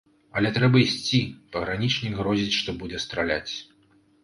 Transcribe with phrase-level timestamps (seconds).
[0.39, 1.19] Але трэба ісці,
[1.57, 3.55] пагранічнік грозіць, што будзе страляць.